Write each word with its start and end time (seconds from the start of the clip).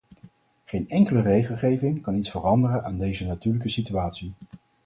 Geen 0.63 0.89
enkele 0.89 1.21
regelgeving 1.21 2.01
kan 2.01 2.15
iets 2.15 2.29
veranderen 2.29 2.83
aan 2.83 2.97
deze 2.97 3.25
natuurlijke 3.27 3.69
situatie. 3.69 4.33